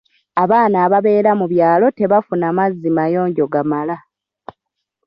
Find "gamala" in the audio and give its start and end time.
3.53-3.97